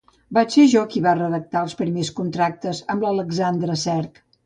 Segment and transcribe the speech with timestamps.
[0.37, 4.25] Vaig ser jo qui va redactar els primers contractes amb l'Alexandre Cerc.